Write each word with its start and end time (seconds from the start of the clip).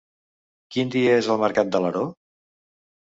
Quin 0.75 0.93
dia 0.95 1.11
és 1.17 1.29
el 1.33 1.39
mercat 1.43 1.69
d'Alaró? 1.75 2.07